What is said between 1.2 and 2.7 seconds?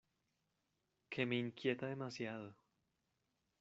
me inquieta demasiado.